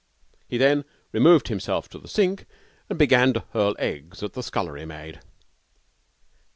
He 0.47 0.57
then 0.57 0.83
removed 1.11 1.47
himself 1.49 1.87
to 1.89 1.99
the 1.99 2.07
sink 2.07 2.47
and 2.89 2.97
began 2.97 3.33
to 3.33 3.45
hurl 3.53 3.75
eggs 3.77 4.23
at 4.23 4.33
the 4.33 4.41
scullery 4.41 4.83
maid.' 4.87 5.19